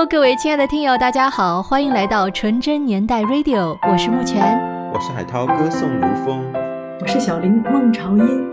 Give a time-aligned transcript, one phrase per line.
[0.00, 4.58] Hello，各位亲爱的听友，大家好，欢迎来到纯真年代 Radio，我是木泉，
[4.94, 6.42] 我是海涛，歌颂如风，
[7.02, 8.49] 我是小林，孟朝英。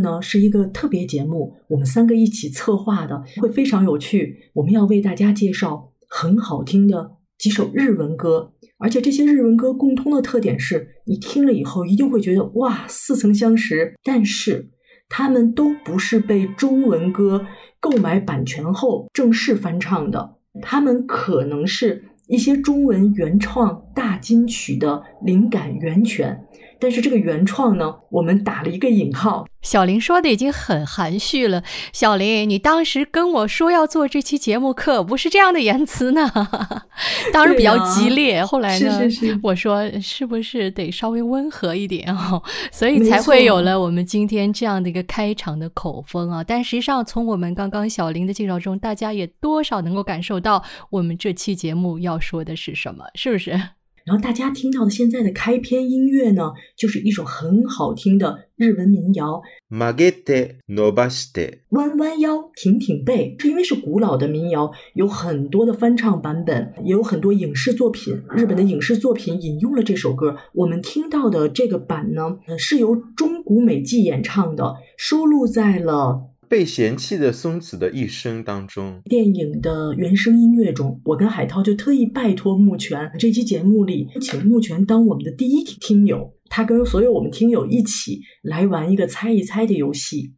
[0.00, 4.50] 呢是一个特别节目，我们三个一起策划的，会非常有趣。
[4.54, 13.94] 我们要为大家介绍很好听的几首日文歌，而且这些日文歌共通的特点是，你听了以后一定会觉得哇，似曾相识。
[14.02, 14.70] 但是
[15.08, 17.46] 他们都不是被中文歌
[17.78, 26.44] 购买版权后正式翻唱的，他们可能是一些中文原创大金曲的灵感源泉。
[26.78, 29.46] 但是这个原创呢，我们打了一个引号。
[29.62, 31.62] 小林说的已经很含蓄了。
[31.92, 36.30] 小林，你当时跟我说要做这期节目，可不是这样的言辞呢。
[37.32, 39.00] 当时比较激烈，后来呢，
[39.42, 46.44] 我说是不是得稍微温和一点哦，所以才会有了我们今天这样的一个开场的口风啊。
[46.44, 53.60] 但实际上，从我们刚刚小林的介绍中，大家也多少能够感受到我们这期节目要说的是什么，是不是？
[54.06, 59.42] 然后大家听到的现在的开篇音乐呢，就是一首很好听的日文民谣。
[61.70, 70.36] 弯弯腰，挺挺背，是因为是古老的民谣，有很多的翻唱版本，也有很多影视作品，日本的影视作品引用了这首歌。
[70.54, 76.30] 我们听到的这个版呢，是由中谷美纪演唱的，收录在了。
[76.48, 90.34] 被嫌弃的松子的一生当中，电影的原声音乐中，我跟海涛就特意拜托木泉，这期节目里请木泉当我们的第一听友，他跟所有我们听友一起来玩一个猜一猜的游戏。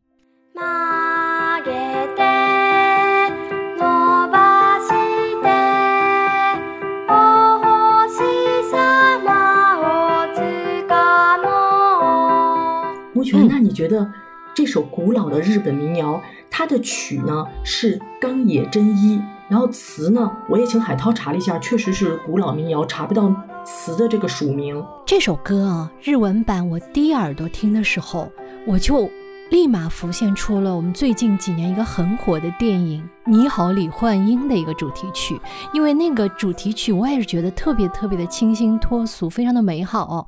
[13.13, 14.11] 木泉，那你觉得？
[14.59, 16.21] 这首古老的日本民谣，
[16.51, 23.33] 它的曲呢是冈野真一，然后词呢，我也请海涛查了一下，确实是古老民谣，查不到
[23.65, 24.85] 词的这个署名。
[25.07, 28.29] 这首歌啊，日文版我第一耳朵听的时候，
[28.67, 29.09] 我就
[29.49, 35.41] 立马浮现出了我们最近几年一个很火的电影《你好，李焕英》的一个主题曲，
[35.73, 40.27] 因为那个主题曲我也是觉得特别特别的清新脱俗，非常的美好。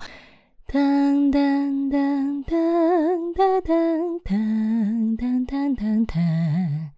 [0.72, 6.90] 噔噔噔噔噔噔噔噔噔噔噔，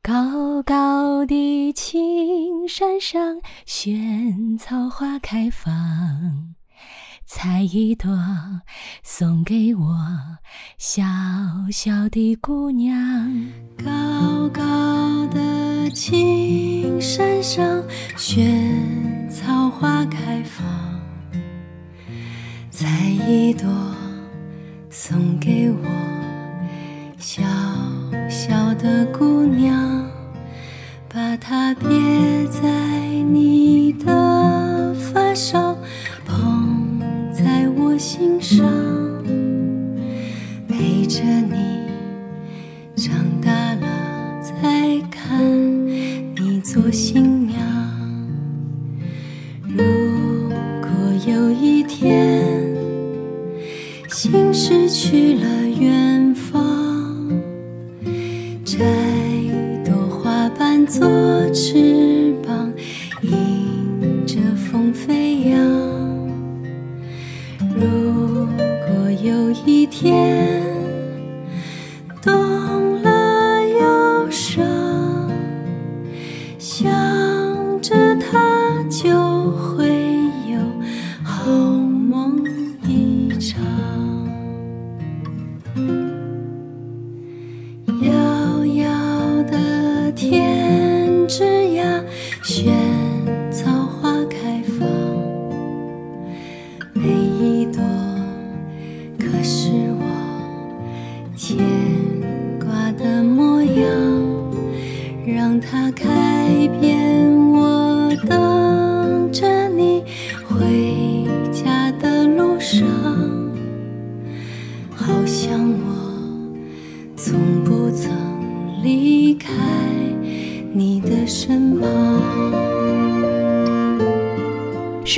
[0.00, 6.54] 高高的青山上，萱草花开放，
[7.26, 8.16] 采一朵
[9.02, 10.38] 送给我
[10.78, 11.02] 小
[11.72, 12.94] 小的姑娘。
[13.76, 17.82] 高高的青山上，
[18.16, 20.87] 萱草花开放。
[22.80, 22.86] 采
[23.26, 23.68] 一朵
[24.88, 25.88] 送给我
[27.18, 27.42] 小
[28.28, 30.08] 小的姑娘，
[31.12, 31.88] 把它别
[32.46, 32.70] 在
[33.32, 35.76] 你的发梢，
[36.24, 37.00] 捧
[37.32, 38.64] 在我心上，
[40.68, 41.90] 陪着你
[42.94, 45.44] 长大了再看
[46.36, 47.37] 你做新
[54.20, 55.46] 心失去了
[55.80, 57.30] 远方。
[58.64, 58.84] 摘
[59.84, 61.08] 朵花瓣做
[61.52, 62.72] 翅膀，
[63.22, 65.60] 迎着风飞扬。
[67.76, 68.48] 如
[68.88, 70.57] 果有一天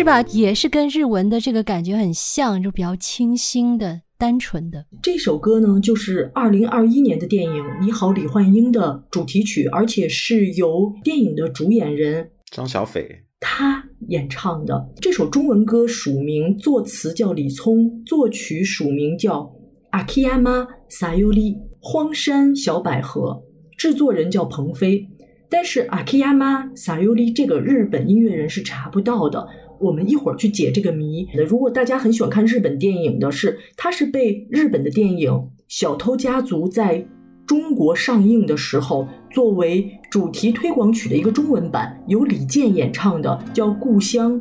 [0.00, 0.22] 是吧？
[0.32, 4.86] 也是跟日文的这个感觉很像，就比较清新的、单纯的。
[5.02, 14.88] 这首歌呢，就是二零二一年的电影《你好，李焕英》的主题曲，而且是由电影的主演人张小斐，他演唱的。
[15.02, 19.52] 这首中文歌署名作词叫李聪，作曲署名叫
[19.90, 23.42] 阿基亚妈撒尤里荒山小百合，
[23.76, 25.06] 制作人叫鹏飞。
[25.50, 29.46] 但是阿基亚妈撒尤里这个日本音乐人是查不到的。
[29.80, 31.26] 我们一会儿去解这个谜。
[31.48, 35.32] 如果大家很喜欢看日本电影的是，它是被日本的电影
[35.68, 37.06] 《小偷家族》在
[37.46, 44.32] 中国上映的时候作为主题推广曲的一个中文版，由李健演唱的，叫《故乡》。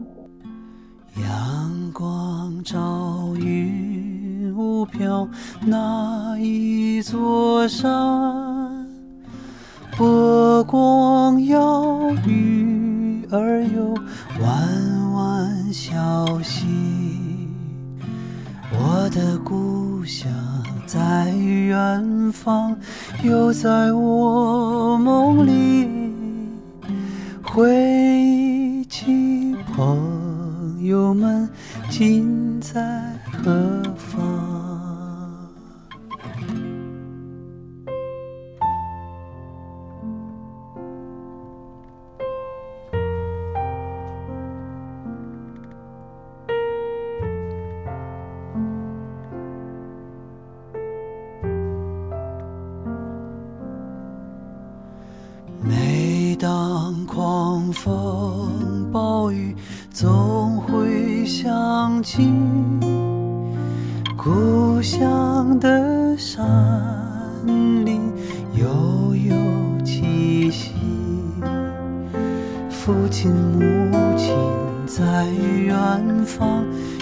[1.22, 5.28] 阳光照云雾飘，
[5.66, 8.88] 那一座山，
[9.98, 12.99] 波光摇，雨
[13.32, 13.94] 而又，
[14.42, 17.48] 弯弯小溪。
[18.72, 20.32] 我的故乡
[20.86, 22.76] 在远方，
[23.24, 25.88] 又在我梦里，
[27.44, 27.70] 回
[28.20, 31.48] 忆起朋友们
[31.90, 33.02] 今在
[33.44, 34.39] 何方？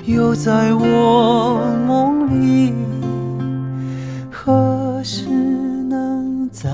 [0.07, 2.71] 又在我梦里。
[4.31, 6.71] 何时能再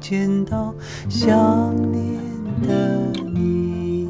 [0.00, 0.74] 见到
[1.08, 2.18] 想念
[2.66, 4.08] 的你？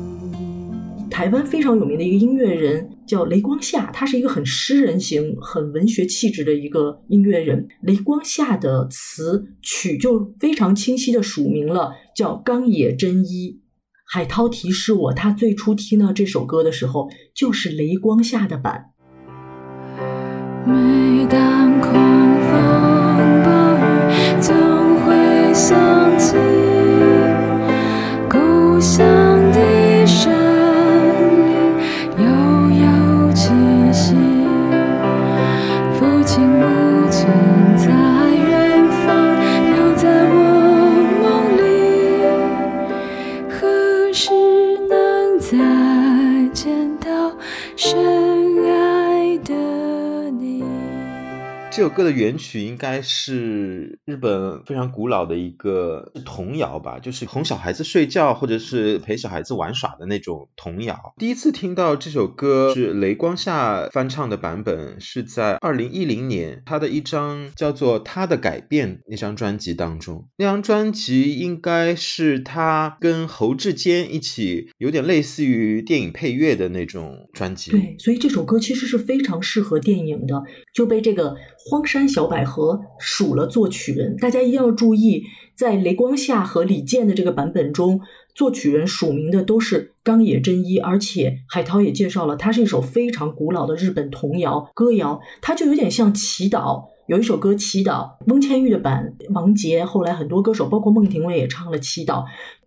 [1.10, 7.68] 台湾非常有名的一个音乐人叫雷光夏，他是一个很诗人型、很文学气质的一个音乐人。
[7.82, 13.60] 雷光夏的词曲就非常清晰的署名了，叫冈野真一。
[14.12, 18.86] 海涛提示我，他最初听到这首歌的时候，就是雷光下的版。
[20.66, 22.50] 每当狂风
[23.44, 24.52] 暴雨，总
[25.04, 26.34] 会想起
[51.80, 61.14] 这首歌的原曲应该是日本非常古老的一个童谣吧，就是哄小孩子睡觉或者是陪小孩子玩耍的那种童谣。
[61.16, 70.28] 第一次听到这首歌是雷光夏翻唱的版本，是在二零一零年他的一张叫做《他的改变》那张专辑当中。
[70.36, 77.70] 那张专辑应该是他跟侯志坚一起，有点类似于电影配乐的那种专辑。
[77.70, 80.42] 对，所以这首歌其实是非常适合电影的，
[80.74, 81.34] 就被这个
[81.66, 84.16] 荒山小百合数了作曲人。
[84.16, 85.24] 大家一定要注意，
[85.54, 88.00] 在雷光夏和李健的这个版本中，
[88.34, 96.84] 作曲人署名的都是冈野真一，而且海涛也介绍了，它是一首非常古老的日本童谣歌谣，它就有点像祈祷。
[97.06, 102.22] 有一首歌《祈祷》，翁倩玉的版，王杰后来很多歌手，包括孟庭苇也唱了《祈祷》，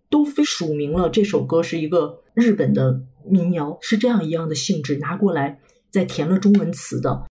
[0.10, 5.60] 都非署名了这首歌是一个日本的民谣，是这样一样的性质，拿过来
[5.90, 7.24] 再填了中文词的。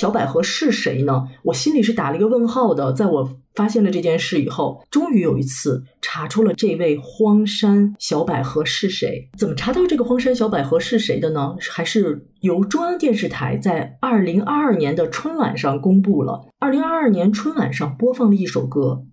[0.00, 1.28] 小百合是谁呢？
[1.42, 2.90] 我心里是打了一个问号的。
[2.90, 9.28] 在我发现了这件事以后，终于有一次查出了这位荒山小百合是谁。
[9.36, 11.54] 怎么查到这个荒山小百合是谁的呢？
[11.70, 16.48] 还是由中央电视台在二零二二年的春晚上公布了。
[16.58, 19.04] 二零二二年春晚上播放了一首歌，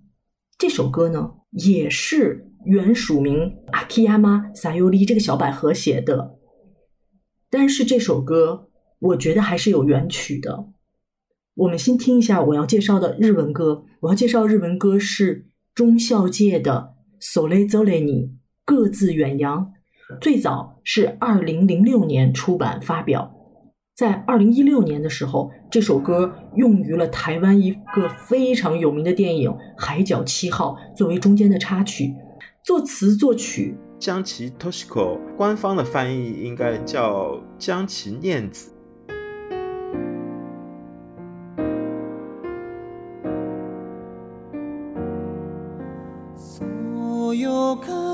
[0.58, 6.36] 这首歌呢也是原署名 Akiyama Sayori 这个小百合写的，
[7.50, 10.68] 但是这首歌我觉得还是有原曲的。
[11.58, 13.84] 我们先听一下我要介绍的日文歌。
[14.02, 16.94] 我要介绍日文歌是中孝介的
[17.34, 18.26] 《So le z o le ni》，
[18.64, 19.72] 各自远扬。
[20.22, 23.34] 最早是二零零六年出版发表，
[23.96, 32.14] 在二零一六年的时候，这首歌用于了台湾一个非常有名的电影《海角七号》作为中间的插曲，
[32.64, 38.74] 作词作曲江崎 Toshiko，官方的翻译应该叫江崎念子。
[47.86, 48.07] そ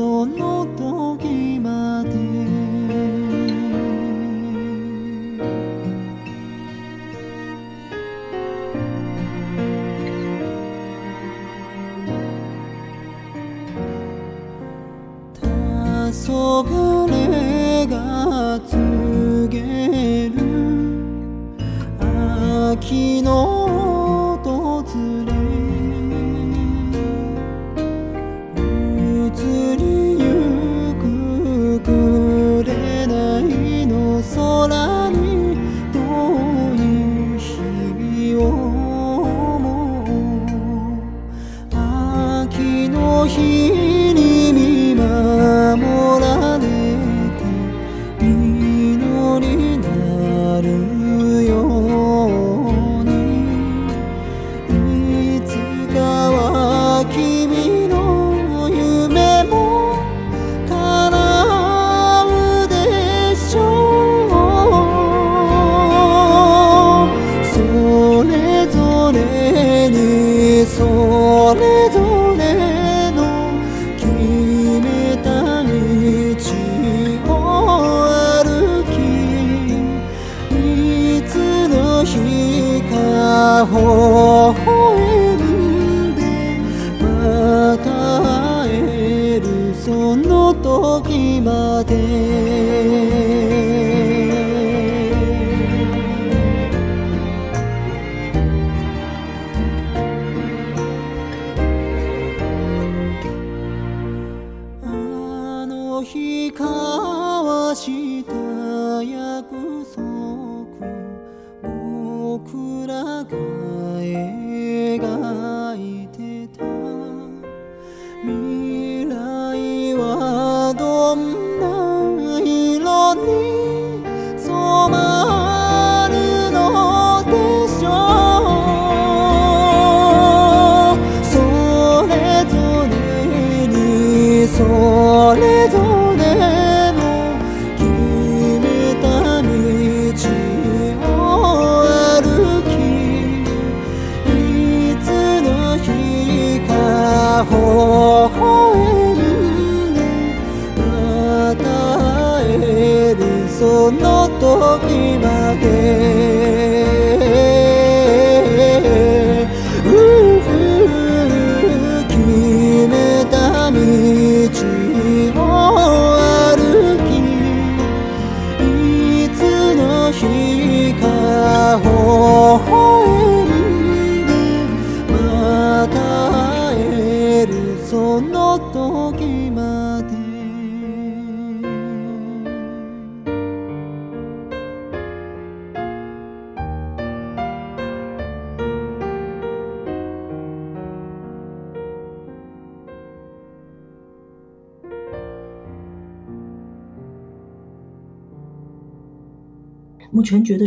[0.00, 0.59] その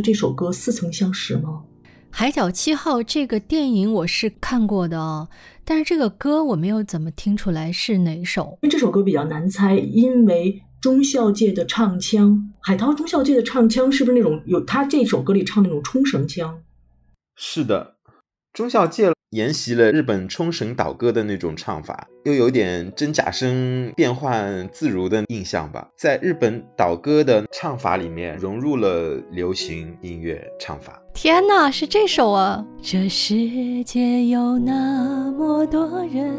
[0.04, 1.64] 这首歌似曾相识吗？
[2.12, 5.30] 《海角七号》这个电影我是看过的哦，
[5.64, 8.60] 但是这个歌我没有怎么听出来是哪首。
[8.62, 16.62] 因为这首歌比较难猜，因为中校界的唱腔，海涛中校界的唱腔是不是那种有他这首歌里唱那种冲绳腔？
[17.36, 17.96] 是的，
[18.52, 25.90] 中校界沿袭了日本冲绳岛歌的那种唱法，又有点真假声变换自如的印象吧。
[25.98, 31.02] 在日本岛歌的唱法里面，融入了流行音乐唱法。
[31.16, 32.64] 天哪，是这首啊！
[32.80, 36.32] 这世界有那么多人，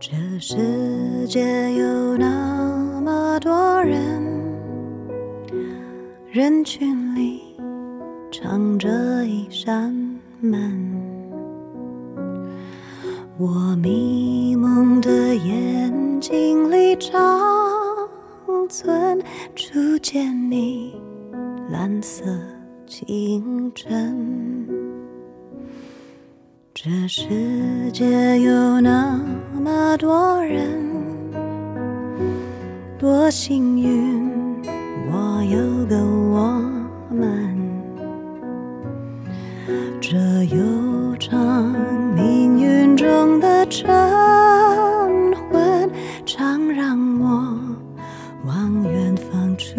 [0.00, 4.00] 这世界有那么多人，
[6.30, 7.42] 人群里
[8.32, 8.88] 藏着
[9.26, 9.94] 一扇
[10.40, 11.01] 门。
[13.38, 17.10] 我迷蒙的眼睛里长
[18.68, 19.18] 存
[19.56, 20.94] 初见你
[21.70, 22.24] 蓝色
[22.86, 24.68] 清晨。
[26.74, 29.18] 这世界有那
[29.54, 30.68] 么多人，
[32.98, 34.30] 多幸运，
[35.10, 36.62] 我有个我
[37.10, 37.56] 们。
[40.00, 40.18] 这
[40.54, 41.71] 悠长
[43.72, 43.88] 晨
[45.48, 45.90] 昏，
[46.26, 47.58] 常让我
[48.44, 49.72] 往远方出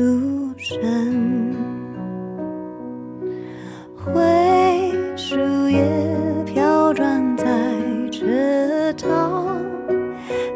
[0.57, 1.55] 神。
[3.95, 4.11] 灰
[5.15, 5.37] 树
[5.69, 5.87] 叶
[6.43, 7.45] 飘转在
[8.11, 9.61] 池塘，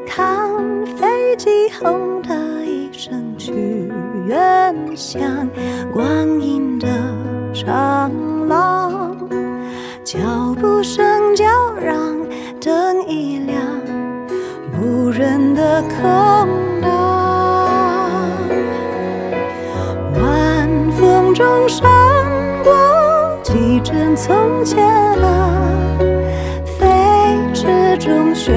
[0.08, 0.50] 看
[0.98, 1.48] 飞机
[1.80, 3.54] 轰的一声去
[4.26, 5.48] 远乡，
[5.94, 6.88] 光阴的
[7.54, 8.12] 长
[8.48, 9.16] 廊，
[10.04, 10.18] 脚
[10.60, 11.46] 步声叫
[11.76, 12.07] 嚷，
[15.18, 15.98] 人的空
[16.80, 16.92] 荡
[20.14, 21.90] 晚风中闪
[22.64, 22.72] 过
[23.42, 24.88] 几帧从前
[25.20, 25.98] 啊
[26.64, 26.86] 飞
[27.52, 28.54] 驰中旋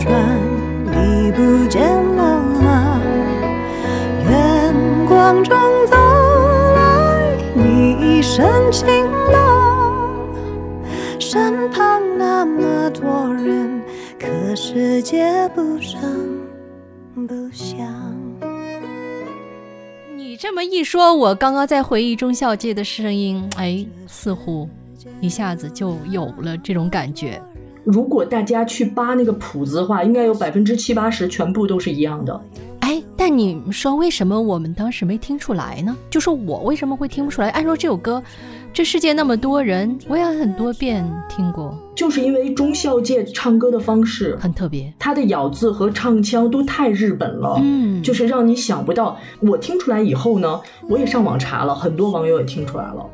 [0.00, 0.12] 转
[0.90, 1.80] 已不见
[2.16, 3.00] 了吗？
[4.28, 4.74] 远
[5.06, 5.96] 光中走
[6.74, 9.08] 来你一身晴
[14.76, 16.44] 世界不声
[17.14, 17.78] 不响。
[20.16, 24.68] 你这么一说，我刚刚在回忆中孝介的声音，哎，似乎
[25.20, 27.40] 一下子就有了这种感觉。
[27.84, 32.40] 如果大家去扒那个谱子的话，应该有百分之七八十全部都是一样的。
[32.94, 35.96] 哎，但你说为什么我们当时没听出来呢？
[36.08, 37.48] 就说我为什么会听不出来？
[37.48, 38.22] 按说这首歌，
[38.72, 44.94] 这世界那么多人，我也很多遍听过，就是因为中孝介唱歌的方式，很特别。
[44.96, 49.18] 他的咬字和唱腔都太日本了，嗯就是让你想不到。
[49.40, 53.04] 我听出来以后呢，我也上网查了，很多网友也听出来了。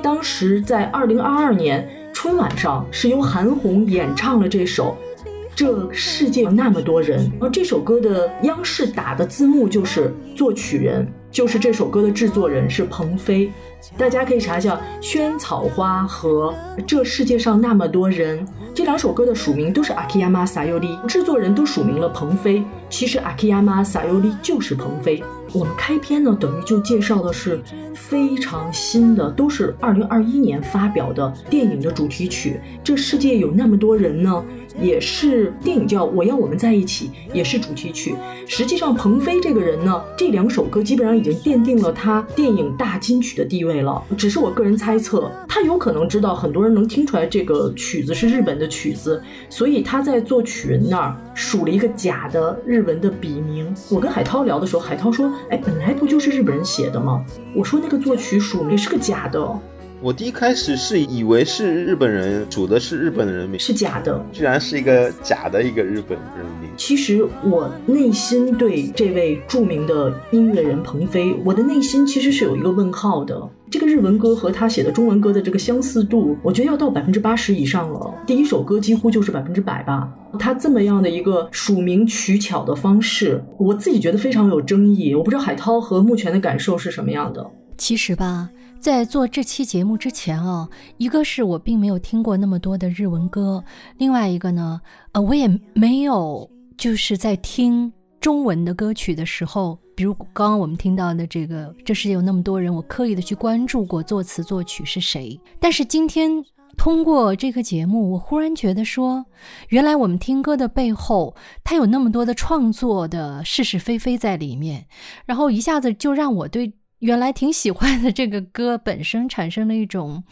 [0.00, 4.96] 当时在二零二二年春晚上，是由韩红演唱了这首
[5.54, 13.52] 《这世界有那么多人》，而这首歌的央视打的字幕就是作曲人，就是这首歌的制作人是鹏飞。
[13.96, 16.52] 大家可以查一下《萱草花》和
[16.84, 22.64] 《这世界上那么多人》这两首歌的署名都是 Akiyama Sayori，制作人都署名了鹏飞。
[22.90, 25.22] 其实 Akiyama Sayori 就是鹏飞。
[25.54, 27.60] 我们开篇呢，等于就介绍的是
[27.94, 32.60] 非常新的，都是二零二一年发表的电影的主题曲。
[32.82, 34.44] 这世界有那么多人呢，
[34.82, 38.16] 也是电影叫《我要我们在一起》，也是主题曲。
[38.48, 44.02] 实际上，鹏飞这个人呢，这两首歌基本上已经奠定了他电影大金曲的地位了。
[44.18, 53.72] 只是我个人猜测，他有可能知道很多人能听出来这个曲子是日本的曲子，所以他在作曲人那儿署了一个假的日文的笔名。
[53.88, 59.60] 我跟海涛聊的时候，海涛说：“哎，本来不就是日本人写的吗？”我说那个作曲署名是个假的，
[60.00, 64.22] 我第一开始是以为是日本人，署的是日本人名，是假的。
[64.32, 66.70] 居然是一个假的一个日本人名。
[66.76, 73.40] 其实我内心对这位著名的音乐人鹏飞，我的内心其实是有一个问号的。
[73.74, 78.14] 这个日文歌和他写的中文歌的这个相似度，我觉得要到百分之八十以上了。
[78.24, 80.08] 第一首歌几乎就是百分之百吧。
[80.38, 85.12] 他这么样的一个署名取巧的方式，我自己觉得非常有争议。
[85.12, 87.44] 我不知道海涛和目前的感受是什么样的。
[87.76, 93.64] 其实吧，在做这期节目之前啊，一个是我并没有听过那么多的日文歌，
[93.98, 97.92] 另外一个呢，呃，我也没有就是在听
[98.24, 105.38] 中文的歌曲的时候，比如刚刚我们听到的这个《这世界有那么多人》，我刻意的去关注过作词作曲是谁。
[105.60, 106.42] 但是今天
[106.74, 109.26] 通过这个节目，我忽然觉得说，
[109.68, 114.86] 原来我们听歌的背后，它有那么多的创作的是是非非在里面，
[115.26, 116.72] 然后一下子就让我对。
[117.00, 120.24] 原来挺喜欢的这个歌本身产生了一种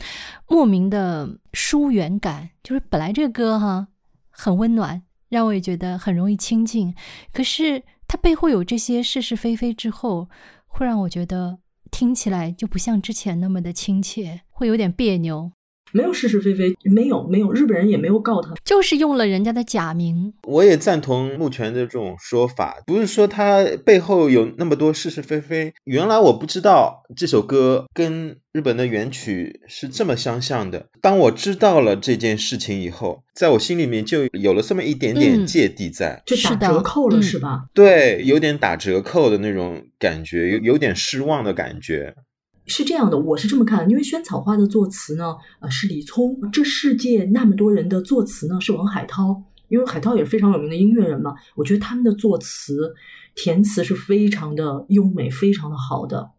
[0.48, 3.88] 莫名的疏远感，就是本来这个歌哈
[4.30, 5.02] 很温暖，
[5.32, 6.94] 让我也觉得很容易亲近，
[7.32, 10.28] 可是它背后有这些是是非非之后，
[10.66, 11.58] 会让我觉得
[11.90, 15.52] 听起来就不像之前那么的亲切，会有点别扭。
[15.92, 20.32] 没有是是非非，没有没有，日本人也没有告他，就是用了人家的假名。
[20.42, 25.74] 我也赞同目前的这种说法，不是说他背后有那么多是是非非。
[25.84, 30.86] 原来我不知道这首歌跟日本的原曲是这么相像的。
[31.00, 37.66] 当我知道了这件事情以后，在我心里面就有了这么一点点嗯芥蒂在，就打折扣了嗯是吧？
[37.74, 42.14] 对，有点打折扣的那种感觉，有有点失望的感觉。
[42.66, 52.94] 是这样的，我是这么看，因为《萱草花》的作词呢，呃，是李聪，《这世界那么多人》的作词呢是王海涛，因为海涛也是非常有名的音乐人嘛，我觉得他们的作词、
[53.34, 56.30] 填词是非常的优美，非常的好的。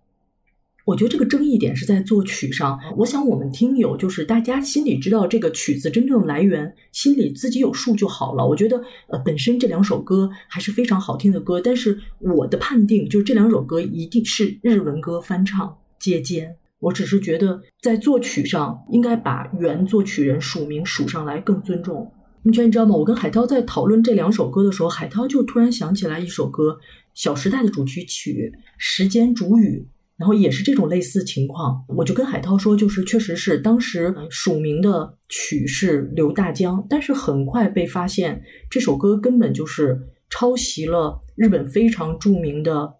[0.85, 2.77] 我觉得这个争议点是在作曲上。
[2.97, 8.45] 我想我们听友就是大家心里知道这个曲子真正的来源，心里自己有数就好了。
[8.45, 16.53] 我觉得呃，本身这两首歌还是非常好听的歌，但是我的判定就是这两首歌一定是日文歌翻唱借鉴。
[16.79, 22.11] 我只是觉得在作曲上应该把原作曲人署名署上来更尊重。
[22.41, 22.93] 你觉得你知道吗？
[22.93, 26.71] 我跟海涛在讨论这两首歌的时候，海涛就突然想起来一首歌，
[27.13, 29.87] 《小时代》的主题曲《时间煮雨》。
[30.15, 42.93] 然后也是这种类似情况，我就跟海涛说，就是确实是当时署名的曲是刘大江，但是很快被发现这首歌根本就是抄袭了日本非常著名的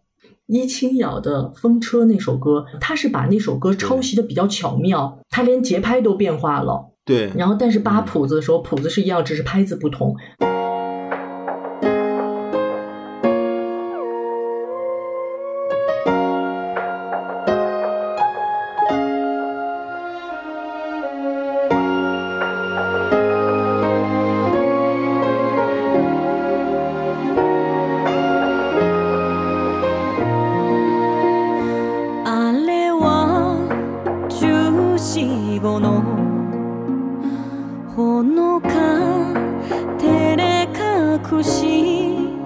[0.48, 10.16] 伊清瑶的《风车》那首歌，他是把那首歌抄袭的比较巧妙，他连节拍都变化了，对，然后但是扒谱子的时候谱子是一样，只是拍子不同。
[37.96, 38.70] ほのか
[39.98, 42.43] 照れ隠し。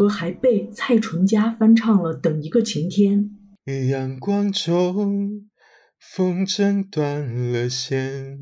[0.00, 3.36] 歌还被蔡淳佳翻唱了等一个晴天。
[3.90, 5.50] 阳光中
[5.98, 8.38] 风筝断了线，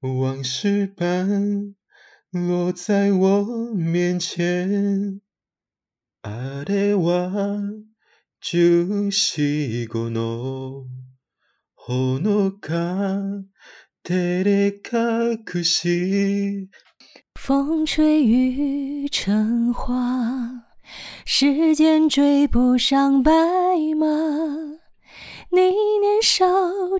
[0.00, 1.76] 往事般
[2.32, 5.20] 落在我面前。
[6.22, 7.84] あれは。
[17.38, 20.64] 风吹雨成花
[21.24, 23.32] 时间追不上白
[23.96, 24.06] 马
[25.50, 25.60] 你
[26.00, 26.44] 年少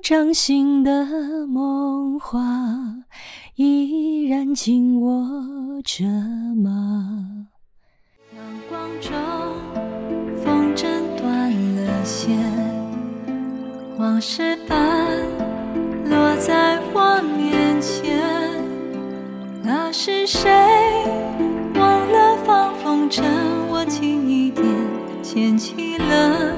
[0.01, 2.41] 掌心的梦话
[3.57, 6.05] 依然紧握着
[6.55, 7.49] 吗？
[8.35, 9.13] 阳光中
[10.43, 10.87] 风筝
[11.21, 12.39] 断了线
[13.99, 14.79] 往事般
[16.09, 18.58] 落在我面前。
[19.71, 20.51] 那是谁
[21.75, 23.23] 忘了放风筝？
[23.69, 24.65] 我轻一点
[25.23, 26.55] 牵起了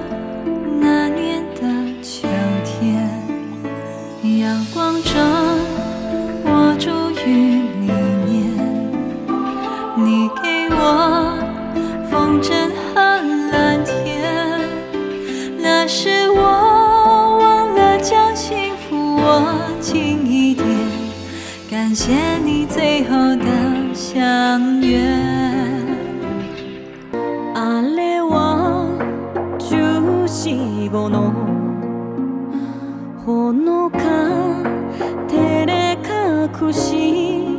[21.91, 24.97] 感谢你最后的相约。
[27.53, 28.87] あれは
[29.59, 31.33] 十四五の
[33.27, 33.99] ほのか
[35.27, 37.59] 照れ隠し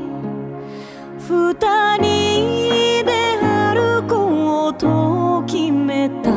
[1.17, 1.53] 二
[1.97, 3.11] 人で
[3.43, 6.31] 歩こうと決めた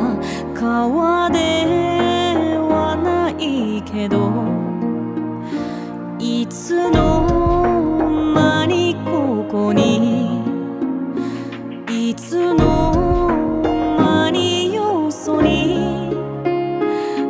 [0.53, 1.37] 川で
[2.59, 4.33] はないけど
[6.19, 7.34] いつの
[9.54, 10.42] ここに
[11.88, 13.30] いつの
[13.96, 16.10] 間によそに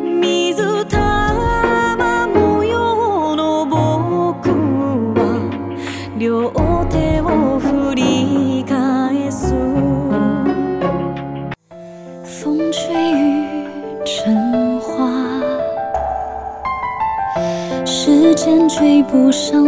[0.02, 4.48] 水玉模様の僕
[5.14, 5.20] は
[6.18, 6.50] 両
[6.88, 9.52] 手を振り返す
[12.24, 13.68] 风吹雨
[14.06, 15.44] 成花，
[17.84, 19.63] 时间追不上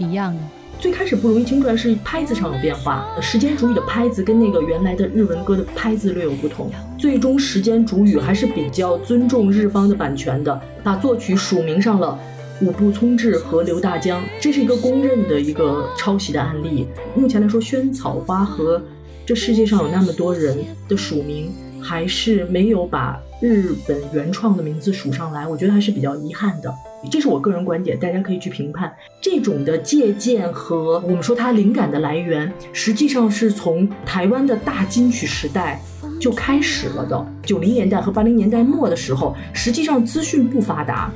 [0.00, 0.40] 一样的。
[0.78, 6.70] 最开始不容易听出来是拍子上有变化，时间主语的拍子跟那个原来的日文歌的拍子略有不同。
[6.98, 12.18] 最终时间主语还是比较尊重日方的版权的，把作曲署名上了
[12.62, 16.86] 五部聪志和刘大江，这是一个公认的一个抄袭的案例。
[17.14, 18.82] 目前来说，萱草花和
[19.26, 20.56] 这世界上有那么多人
[20.88, 26.74] 的署名，还是没有把日本原创的名字署上来，我觉得还是比较遗憾的。
[27.08, 28.92] 这是我个人观点，大家可以去评判。
[29.20, 35.80] 这种的借鉴和我们说它灵感的来源，实际上是从台湾的大金曲时代
[36.20, 37.26] 就开始了的。
[37.42, 41.10] 九零年代和八零年代末的时候，实际上资讯不发达。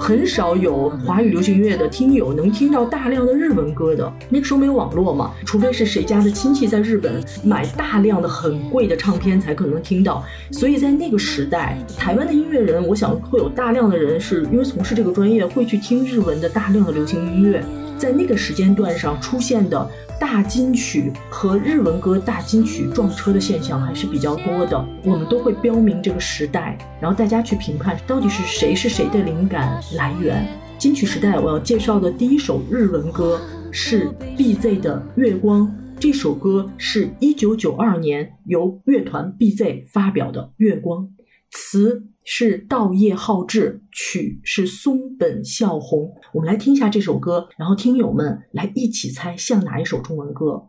[0.00, 4.10] 很少有华语流行乐的听友能听到大量的日文歌的。
[4.30, 10.24] 那个时候没有网络嘛，除非是谁家的亲戚在日本买大量的很贵的唱片才可能听到。
[10.52, 17.62] 所以在那个时代，台湾的音乐人，我想会有大量的人是因为从事这个专业，会去听日文的大量的流行音乐。
[18.00, 19.86] 在那个时间段上出现的
[20.18, 30.46] 大金曲和日文歌大金曲撞车的现象还是比较多的，我们都会标明这个时代，然后大家去评判到底是谁是谁的灵感来源。
[30.78, 33.38] 金曲时代我要介绍的第一首日文歌
[33.70, 41.04] 是 BZ 的《月光》，这首歌是一九九二年由乐团 BZ 发表的《月光》，
[41.50, 46.14] 词是稻叶浩志，曲是松本孝宏。
[46.32, 50.68] 我们来听一下这首歌，然后听友们来一起猜像哪一首中文歌。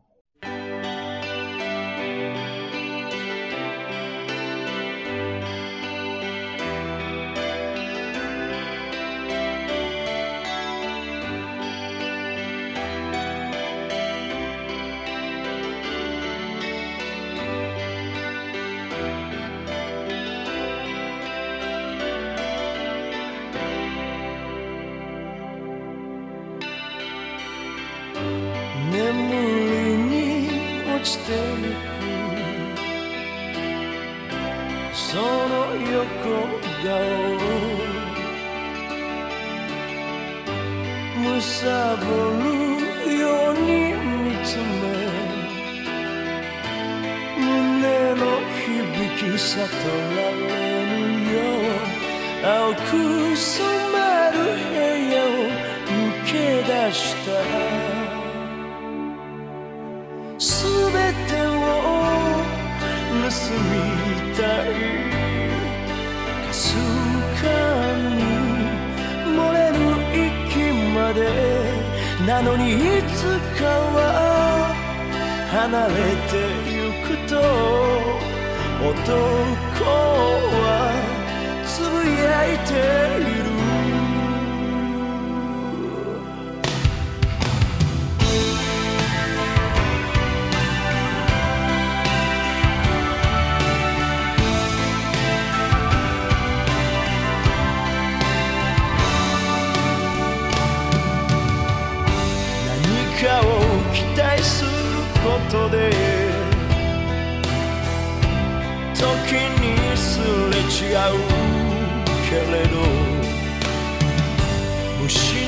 [115.00, 115.46] 無心に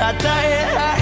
[0.00, 0.14] 与
[0.44, 1.01] え合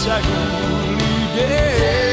[0.00, 2.09] 手探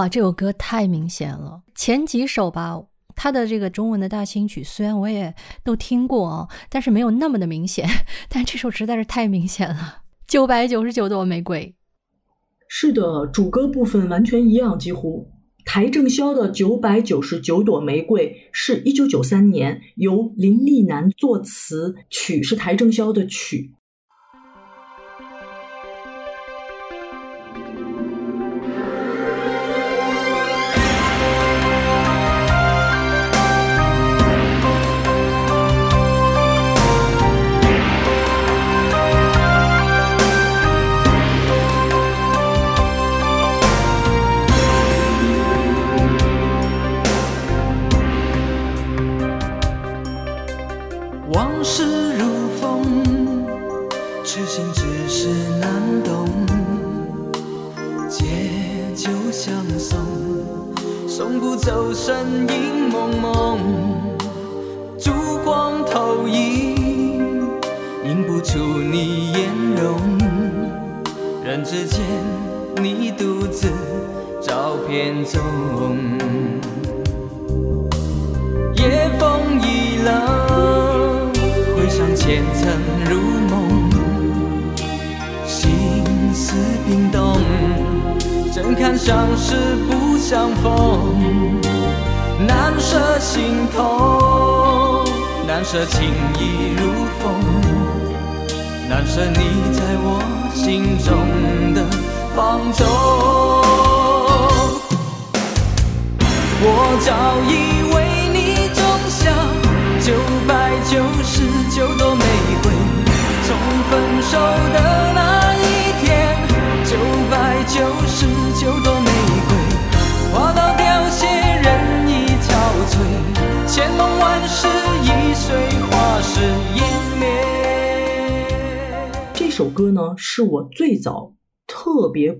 [0.00, 1.60] 哇，这首歌太明显了。
[1.74, 2.82] 前几首吧，
[3.14, 7.86] 它的这个中文的大清曲，虽然我也都听过啊，但是没有那么的明显。
[8.30, 11.74] 但这首实在是太明显了，九百九十九朵玫瑰。
[12.66, 15.30] 是的，主歌部分完全一样，几乎。
[15.66, 23.74] 邰正宵的《九百九十九朵玫瑰》是一九九三年由林立南作词，曲是邰正宵的曲。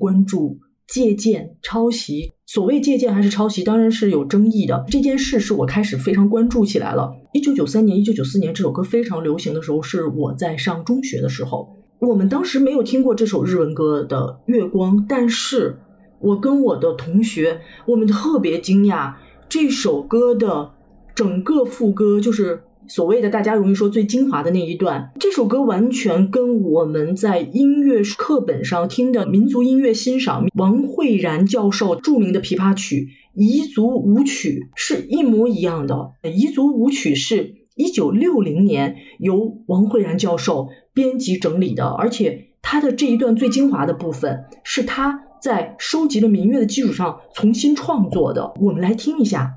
[0.01, 2.33] 关注借鉴、抄袭。
[2.47, 4.85] 所谓借鉴还是抄袭，当然是有争议的。
[4.89, 7.13] 这件事是我开始非常关注起来了。
[7.33, 11.77] 一九九三年、一九九四年这首歌非常流行的时候，是我在上中学的时候。
[12.01, 15.79] 我们当时没有听过这首日文歌的《月光》，但是
[16.19, 19.15] 我跟我的同学，我们特别惊讶
[19.49, 20.71] 这首歌的
[21.15, 35.95] 整个副歌就是所谓的大家容易说最精华的那一段，这首歌完全跟我们在音乐课本上听的民族音乐欣赏王慧然教授著名的琵琶曲《彝族舞曲》是一模一样的。
[36.25, 48.53] 彝族舞曲是一九六零年由王慧然教授编辑整理的，而且他的这一段最精华的部分是他在收集了民乐的基础上重新创作的。
[48.61, 49.55] 我们来听一下。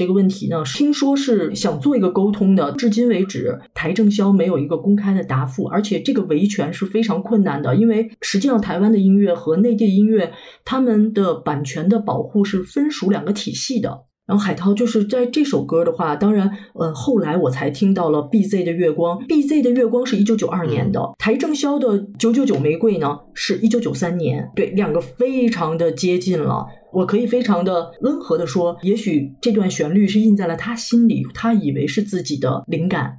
[0.00, 10.32] 这个问题呢，听说是想做一个沟通的，至今为止台正宵没有一个公开的答复，而且这个维权是非常困难的，因为实际上台湾的音乐和内地音乐，
[10.64, 14.06] 他们的版权的保护是分属两个体系的。
[14.26, 26.64] 然后海涛就是在这首歌的话，当然，呃，后来我才听到了 BZ 的月光，BZ 的月光是一九九二年的，台正宵的九九九玫瑰呢是一九九三年，对，两个非常的接近了。
[26.92, 33.18] 我可以非常的温和的说，也许这段旋律是印在了他心里，他以为是自己的灵感。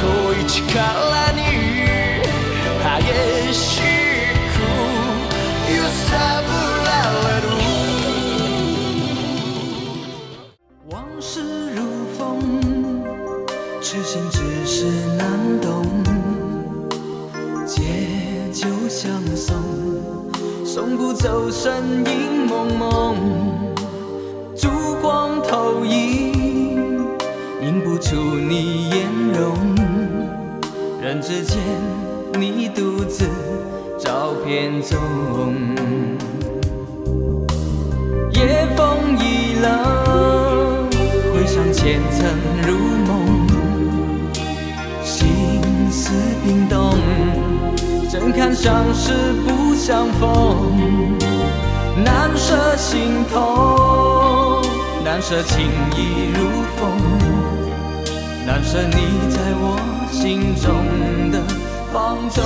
[0.00, 1.09] 思い
[21.62, 23.16] 身影蒙蒙。
[24.56, 24.70] 烛
[25.02, 27.04] 光投影，
[27.60, 29.06] 映不出你颜
[29.38, 29.54] 容。
[31.02, 31.58] 人之间，
[32.32, 33.26] 你独自
[33.98, 34.96] 照片中。
[38.32, 40.88] 夜风已冷，
[41.34, 42.24] 回想前尘
[42.66, 42.74] 如
[43.06, 43.46] 梦，
[45.04, 46.96] 心思冰冻，
[48.08, 49.12] 怎堪相识
[49.46, 51.29] 不相逢？
[52.04, 54.62] 难舍心痛，
[55.04, 56.90] 难舍情意如风，
[58.46, 58.94] 难舍你
[59.28, 59.76] 在我
[60.10, 61.42] 心中的
[61.92, 62.42] 放纵。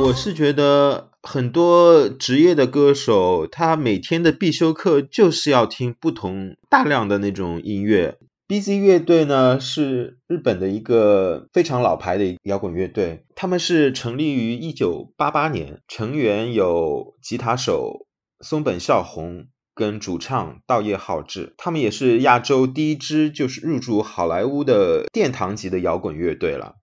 [0.00, 8.18] 我是觉得很多职业的歌手，他每天的必修课就是要听不同大量的那种音乐。
[8.48, 18.06] BZ 乐队呢是日本的一个非常老牌的摇滚乐队，他们是成立于一九八八年，成员有吉他手
[18.40, 26.76] 松本孝宏跟主唱稻叶浩志，他们也是亚洲第一支就是入驻好莱坞的殿堂级的摇滚乐队了。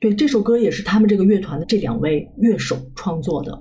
[0.00, 3.52] 对，这首歌也是他们这个乐团的这两位乐手创作的。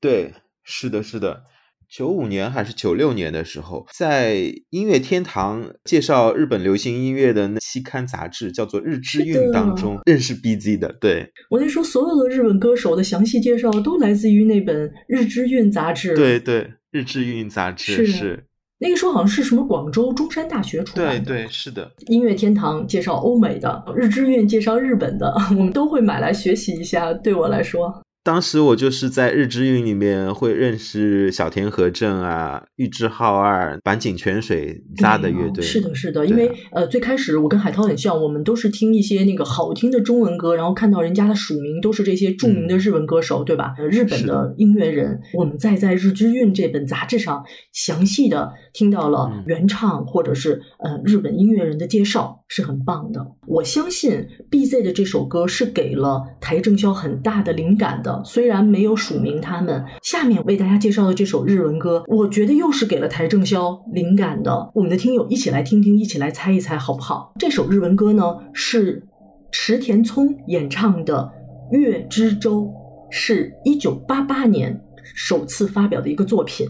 [0.00, 0.32] 对，
[0.62, 1.42] 是的，是的。
[1.88, 10.96] 九五年还是九六年的时候，在音乐天堂介绍日本流行音乐的那期刊杂志叫做《日之韵》当中认识 BZ 的。
[11.00, 16.14] 对，我那时候所有的日本歌手的详细介绍都来自于那本《日之韵》杂志。
[16.14, 18.44] 对对，《日之韵》杂志是
[18.78, 21.24] 那个时候好像是什么广州中山大学出版的。
[21.24, 21.90] 对对，是的。
[22.08, 27.12] 音乐天堂介绍欧美的，《日之韵》介绍日本的， 我们都会买来学习一下。
[27.14, 28.02] 对我来说。
[28.24, 35.62] 当时我就是在日之韵里面会认识小田和正啊、玉置浩二、坂井泉水扎的乐队。
[35.62, 43.74] 是的，是的，因为呃最开始我跟海涛很像，我们都是听一些那个好听的中文歌，然后看到人家的署名都是这些著名的日文歌手，对吧？
[43.90, 53.24] 日本的音乐人，我们再在日之韵这本杂志上详细的听到了原唱或者是呃日本音乐人的介绍，是很棒的。
[53.46, 58.20] 我相信 BZ 的这首歌是给了台正宵很大的灵感的。
[58.24, 64.70] 虽然没有署名他们，下面为大家介绍的这首日文歌，我觉得又是给了台正宵灵感的。
[64.74, 67.32] 我们的听友一起来听听，一起来猜一猜，好不好？
[67.38, 69.06] 这首日文歌呢是
[69.52, 71.30] 池田聪演唱的
[71.78, 72.62] 《月之舟》，
[73.08, 74.82] 是一九八八年
[75.14, 76.66] 首次发表的一个作品，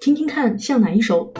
[0.00, 1.32] 听听看像哪一首？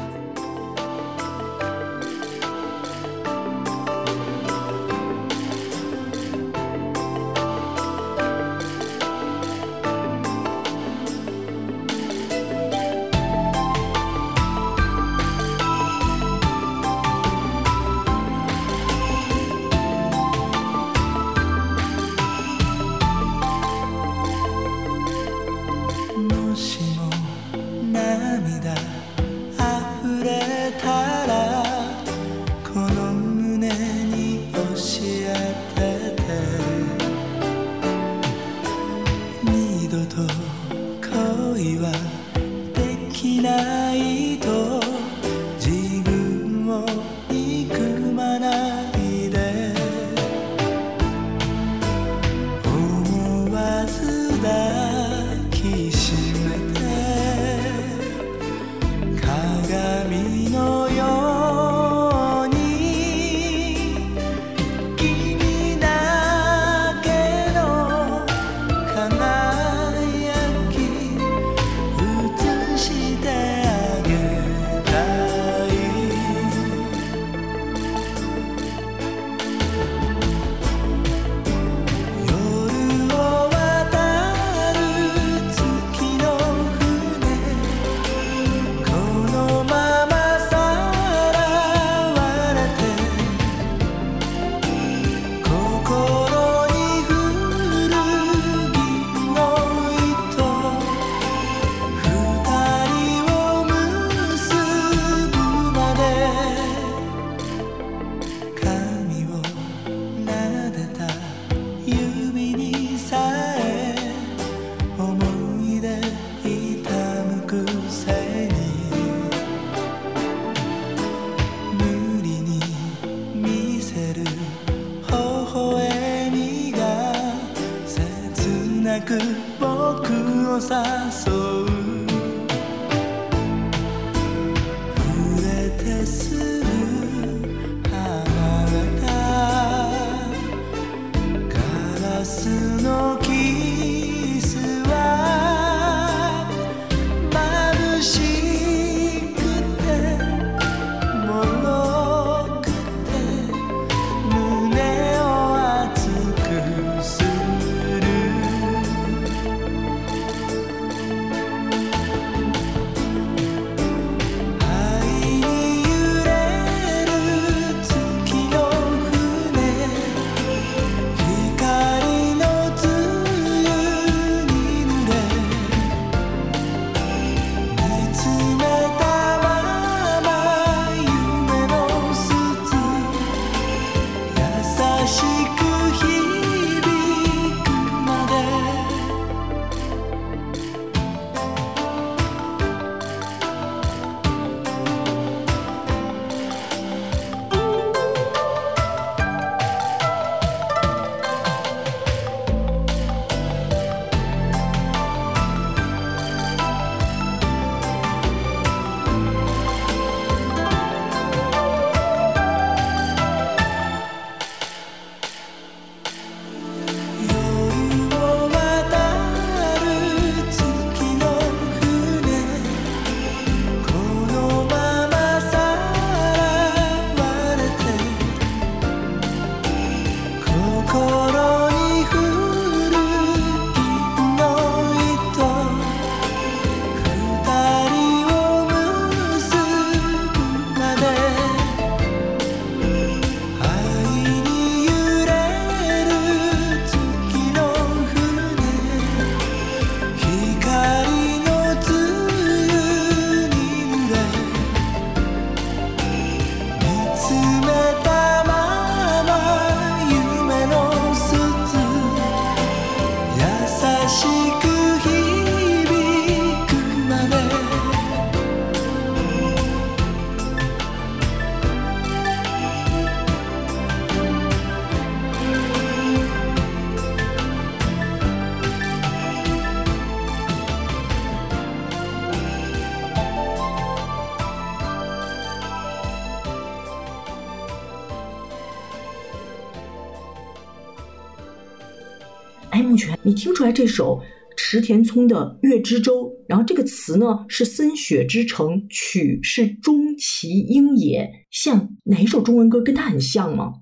[293.48, 294.22] 听出来这首
[294.58, 303.72] 池田聪的《月之舟》，然后这个词呢是森雪之城，曲是中崎英也，像哪一首中文歌跟它很像吗？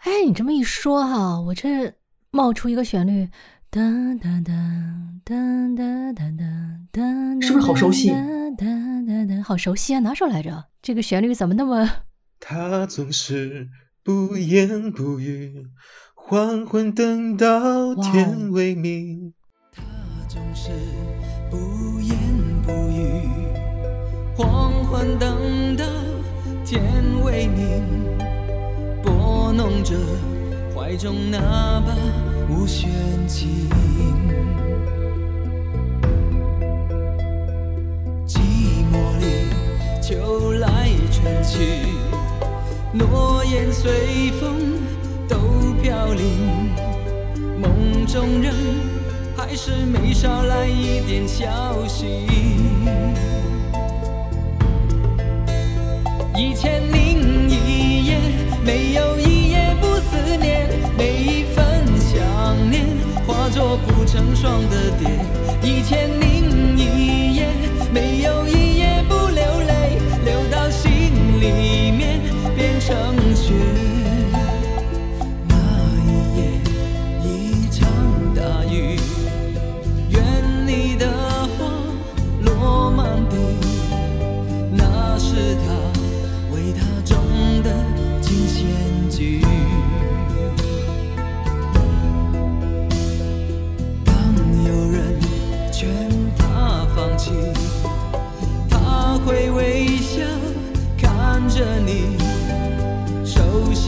[0.00, 1.94] 哎，你这么一说哈，我这
[2.32, 3.26] 冒出一个旋律，
[3.70, 4.52] 噔噔噔
[5.24, 8.18] 噔噔噔噔噔，是不是好熟悉哒
[8.58, 8.66] 哒
[9.06, 10.00] 哒哒，好熟悉啊！
[10.00, 10.66] 哪首来着？
[10.82, 11.88] 这个旋律怎么那么……
[12.38, 13.70] 他总是
[14.04, 15.64] 不言不语，
[16.30, 19.32] 黄昏等到天未明。
[19.74, 19.82] 他
[20.28, 20.68] 总是
[21.50, 21.56] 不
[22.02, 22.14] 言
[22.62, 23.22] 不语，
[24.36, 25.86] 黄昏等到
[26.66, 26.82] 天
[27.24, 27.82] 未明，
[29.02, 29.96] 拨弄着
[30.76, 31.96] 怀中那把
[32.50, 32.90] 无弦
[33.26, 33.70] 琴。
[38.26, 38.38] 寂
[38.92, 39.48] 寞里，
[40.02, 41.88] 秋来春去，
[42.92, 44.77] 诺言随风
[45.88, 46.22] 凋零。
[47.58, 48.52] 梦中人
[49.34, 51.46] 还是没捎来一点消
[51.86, 52.04] 息。
[56.36, 58.18] 一千零一夜，
[58.62, 60.68] 没有一夜不思念，
[60.98, 62.84] 每一份想念
[63.26, 65.08] 化作不成双的蝶。
[65.62, 67.46] 一千零一夜，
[67.90, 70.90] 没有一夜不流泪，流到心
[71.40, 72.20] 里面
[72.54, 73.16] 变成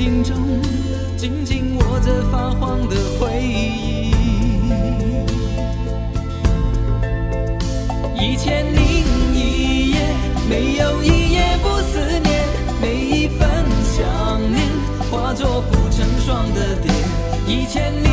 [0.00, 0.34] 心中
[1.14, 4.10] 紧紧握着发黄的回忆。
[8.18, 8.80] 一千零
[9.34, 9.98] 一夜，
[10.48, 12.48] 没有一夜不思念，
[12.80, 13.46] 每一份
[13.92, 14.66] 想念
[15.10, 16.90] 化作不成双的蝶。
[17.46, 18.09] 一千零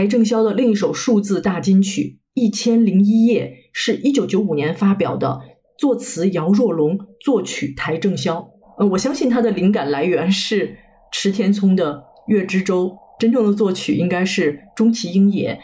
[0.00, 3.44] 邰正宵的另一首数字大金曲《一千零一夜》
[3.74, 5.42] 是一九九五年发表的，
[5.78, 8.48] 作词姚若龙，作曲邰正宵。
[8.78, 10.78] 呃，我相信他的灵感来源是
[11.12, 11.96] 池田聪的
[12.28, 12.86] 《月之舟》，
[13.20, 15.60] 真正的作曲应该是中崎英也。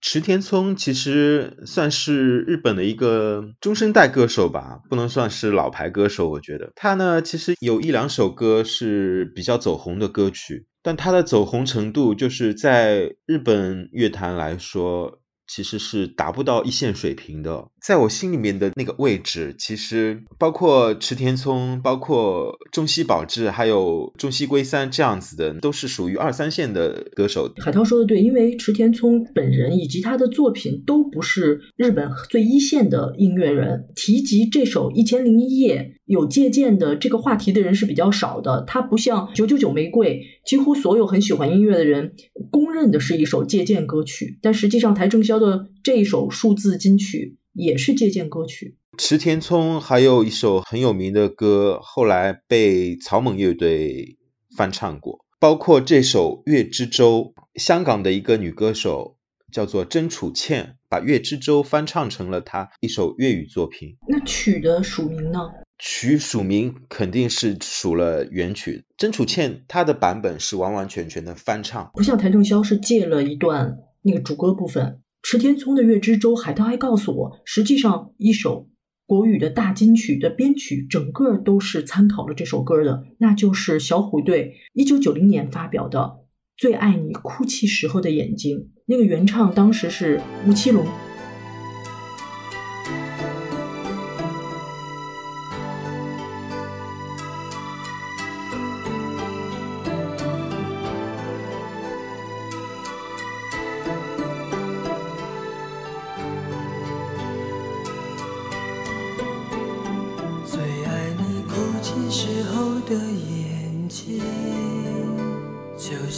[0.00, 6.28] 池田聪其实算是日本的一个中生代歌手吧，不能算是老牌歌手。
[6.28, 17.66] 我觉得他呢，其实有一两首歌是比较走红的歌曲，但他的走红程度就是在日本乐坛来说，其实是达不到一线水平的。
[17.82, 27.52] 在我心里面的那个位置，其实包括池田聪、包括中西保志，还有中西圭三这样子的，都是属于二三线的歌手。
[27.58, 33.88] 海涛说的对，因为池田聪本人以及他的作品都不是日本最一线的音乐人。
[33.94, 42.14] 提及这首《一千零一夜》有借鉴的这个话题的人是比较少的，它不像《九九九玫瑰》，几乎所有很喜欢音乐的人
[42.50, 44.38] 公认的是一首借鉴歌曲。
[44.40, 48.76] 但实际上，邰正宵的这一首数字金曲也是借鉴歌曲。
[48.96, 54.16] 池田聪还有一首很有名的歌，后来被草蜢乐队
[54.56, 59.18] 翻唱过，包括这首《月之舟》，香港的一个女歌手
[59.52, 63.98] 叫做甄楚倩，把《月之舟》翻唱成了她一首粤语作品。
[64.08, 65.40] 那曲的署名呢？
[65.78, 71.90] 曲署名肯定是属了原曲，曾楚倩她的版本是完完全全的翻唱。
[71.94, 75.00] 不像邰正宵是借了一段那个主歌部分。
[75.22, 78.68] 池田聪的《月之舟》，海涛还告诉我，实际上一首
[79.06, 85.98] 国语的大金曲的编曲，整个都是参考了这首歌的，那就是小虎队一九九零年发表的
[86.56, 90.86] 《最爱你哭泣时候的眼睛》，那个原唱当时是吴奇隆。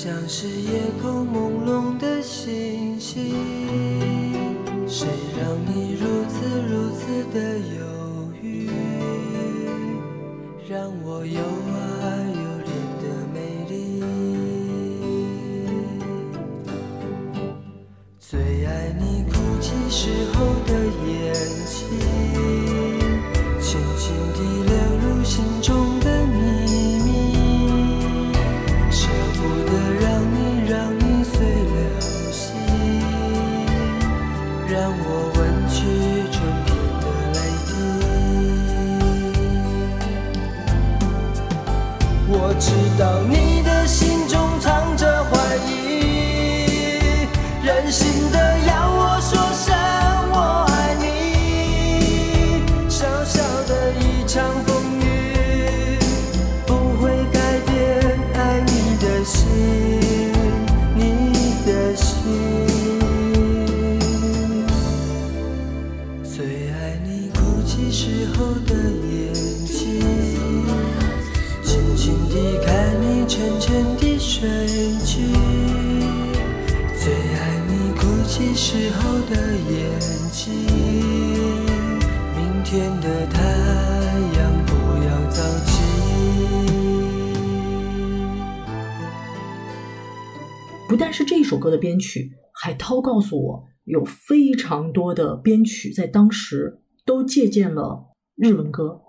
[0.03, 2.00] 像是夜空朦胧
[93.91, 99.01] 有非常多的编曲在当时都借鉴了日文歌。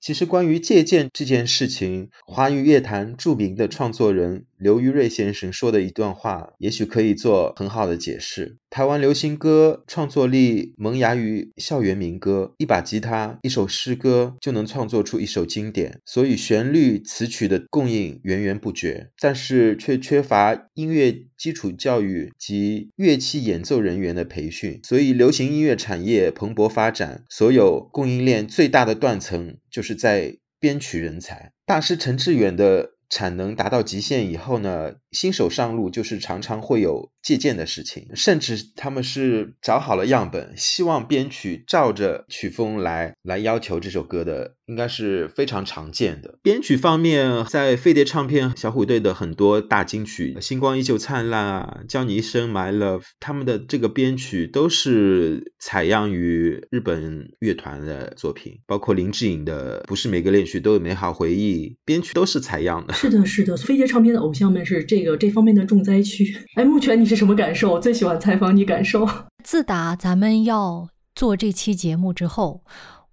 [0.00, 8.58] 其实关于借鉴这件事情，华语乐坛著名的创作人刘玉瑞先生说的一段话，也许可以做很好的解释。
[8.70, 31.50] 台湾流行歌创作力萌芽于校园民歌，一把吉他、一首诗歌就能创作出一首经典，所以旋律词曲的供应源源不绝，但是却缺乏音乐基础教育及乐器演奏人员的培训，所以流行音乐产业蓬勃发展，所有供应链最大的断层就是在编曲人才。
[31.66, 46.38] 大师陈志远的产能达到极限以后呢，新手上路就是常常会有借鉴的事情，甚至他们是找好了样本，希望编曲照着曲风来来要求这首歌的，应该是非常常见的。
[46.42, 62.94] 编曲方面，在飞碟唱片小虎队的很多大金曲，《星光依旧灿烂》啊，《叫你一声 My Love》，他们的这个编曲都是采样于日本乐团的作品，包括林志颖的《不是每个恋曲都有美好回忆》，编曲都是采样的。
[62.94, 66.34] 是的，是的，飞碟唱片的偶像们是这个这方面的重灾区。
[66.54, 67.74] 哎，目前你是什么感受？
[67.74, 69.06] 我最喜欢采访你感受。
[69.44, 72.64] 自打咱们要做这期节目之后，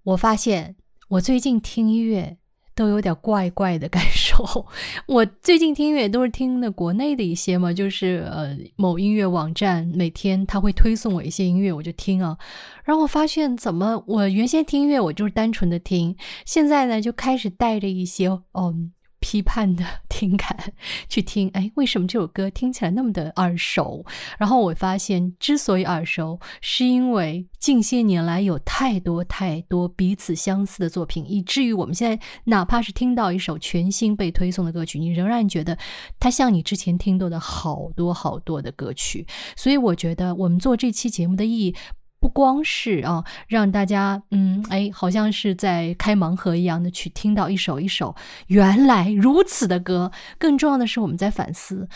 [0.03, 0.75] 我发现
[1.09, 2.37] 我最近听音乐
[2.75, 4.65] 都有点怪怪的感受。
[5.07, 12.37] 我最近听音乐都是听的国内的一些嘛，就是呃某音乐网站每天他会推送我一些音乐，我就听啊。
[12.83, 18.93] 然后我发现怎么我原先听音乐我就是单纯的听，现在呢就开始带着一些嗯。
[19.19, 20.73] 批判的听感
[21.07, 24.05] 去听，哎，为什么这首歌听起来那么的耳熟？
[24.37, 35.77] 然后我发现，之所以耳熟，是因为近些年来有太多太多彼此相似的作品，以至于我们现在哪怕是听到一首全新被推送的歌曲，你仍然觉得
[36.19, 39.25] 它像你之前听到的好多好多的歌曲。
[39.55, 41.75] 所以我觉得我们做这期节目的意义。
[42.19, 48.15] 不光是啊，让大家嗯，哎，好像是在开盲盒一样的去听到一首一首
[48.47, 50.11] 原来如此的歌。
[50.37, 51.87] 更重要的是，我们在反思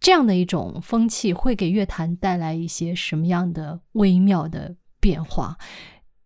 [0.00, 5.58] 这样的一种风气会给乐坛带来一些什么样的微妙的变化，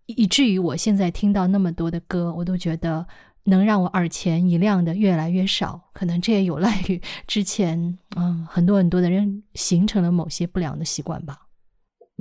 [0.07, 3.07] 以至于我现在听到那么多的歌，我都觉得
[3.45, 5.81] 能让我耳前一亮的越来越少。
[5.93, 11.42] 可能这也有赖于之前嗯，很多很多的人形成了某些不良的习惯吧。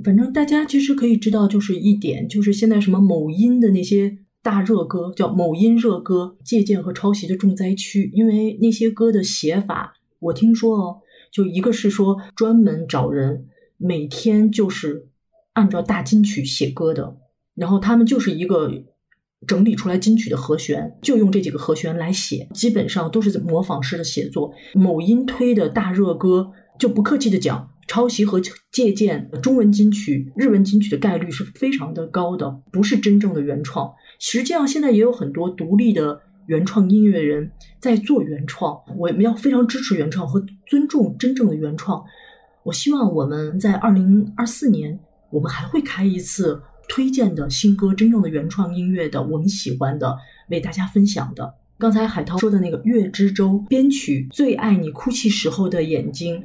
[0.04, 8.10] 反正大家其实可以知道，就是一点，就是现在什么某音的那些大热歌，叫某音热歌，借鉴和抄袭的重灾区。
[8.14, 10.96] 因为那些歌的写法，我听说哦，
[11.32, 13.46] 就一个是说专门找人
[13.76, 15.08] 每天就是
[15.52, 17.16] 按照大金曲写歌的，
[17.54, 18.70] 然后他们就是一个
[19.46, 24.52] 整理出来金曲的和弦，就用这几个和弦来写，基本上都是模仿式的写作。
[24.74, 27.71] 某音推的大热歌，就不客气的讲。
[27.92, 28.40] 抄袭和
[28.70, 33.92] 借鉴中文金曲、日文金曲的概率是非常的高的，不是真正的原创。
[34.18, 38.74] 实际上，现在也有很多独立的原创音乐人在做原创。
[38.96, 42.02] 我们要非常支持原创和尊重真正的原创。
[42.62, 44.98] 我希望我们在二零二四年，
[45.30, 50.16] 我们还会开一次推荐的新歌、真正的原创音乐的，我们喜欢的，
[50.48, 51.56] 为大家分享的。
[51.76, 56.40] 刚才海涛说的那个《月之舟》编曲《最爱你哭泣时候的眼睛》，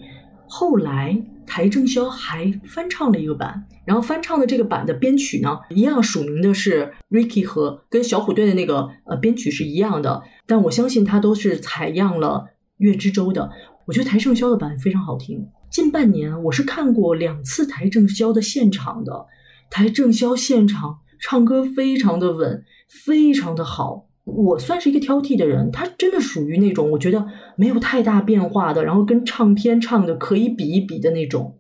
[0.48, 12.45] 后来邰正宵还翻唱了一个版，然后翻唱的这个版的编曲呢，一样署名的是 Ricky 和跟小虎队的那个呃编曲是一样的，但我相信他都是采样了
[12.78, 13.50] 《月之舟》的。
[13.86, 15.48] 我觉得邰正宵的版非常好听。
[15.70, 19.26] 近半年我是看过两次邰正宵的现场的，
[19.72, 22.64] 邰正宵现场唱歌非常的稳，
[23.06, 24.07] 非常的好。
[24.28, 27.26] 我算是一个挑剔的人，他真的属于那种我觉得
[27.56, 31.56] 没有太大变化的，然后跟唱片唱的可以比一比的那种，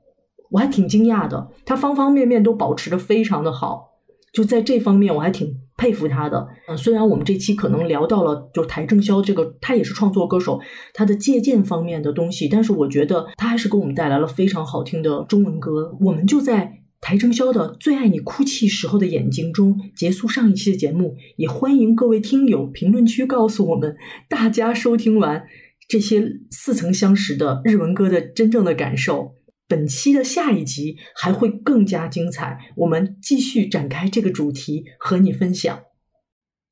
[0.51, 1.47] 我还挺惊讶的。
[1.65, 3.91] 他方方面面都保持的非常的好，
[4.33, 6.45] 就在这方面我还挺佩服他的。
[6.67, 10.59] 嗯，虽然我们这期可能聊到了就邰正宵这个，他也是创作歌手，
[10.93, 15.97] 他的借鉴方面的东西，但是我觉得他还是给我们带来了非常好听的中文歌。
[16.01, 16.76] 我们就在。
[17.01, 23.95] 邰正宵的《最爱你哭泣时候的眼睛》中结束上一期的节目，也欢迎各位听友评论区告诉我们，
[24.27, 25.45] 大家收听完
[25.87, 29.35] 这些似曾相识的日文歌的真正的感受。
[29.69, 35.81] 本期的下一集还会更加精彩，我们继续展开这个主题和你分享，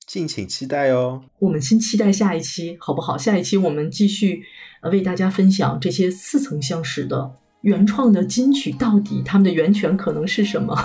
[0.07, 1.25] 敬请期待哦。
[1.39, 3.17] 我们先期待下一期，好不好？
[3.17, 4.43] 下一期我们继续
[4.81, 7.35] 呃为大家分享这些似曾相识的。
[7.65, 10.75] 原创的金曲到底他们的源泉可能是什么？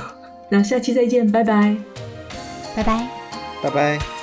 [0.49, 1.77] 那下期再见，拜拜，
[2.75, 3.07] 拜拜，
[3.63, 4.20] 拜拜。